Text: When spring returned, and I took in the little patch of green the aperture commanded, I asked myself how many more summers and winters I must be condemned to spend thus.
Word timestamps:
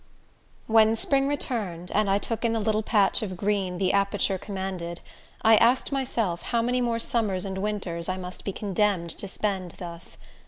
When 0.65 0.95
spring 0.95 1.27
returned, 1.27 1.91
and 1.91 2.09
I 2.09 2.17
took 2.17 2.43
in 2.43 2.53
the 2.53 2.59
little 2.59 2.81
patch 2.81 3.21
of 3.21 3.37
green 3.37 3.77
the 3.77 3.93
aperture 3.93 4.39
commanded, 4.39 4.99
I 5.43 5.57
asked 5.57 5.91
myself 5.91 6.41
how 6.41 6.63
many 6.63 6.81
more 6.81 6.97
summers 6.97 7.45
and 7.45 7.59
winters 7.59 8.09
I 8.09 8.17
must 8.17 8.43
be 8.43 8.51
condemned 8.51 9.11
to 9.11 9.27
spend 9.27 9.73
thus. 9.77 10.17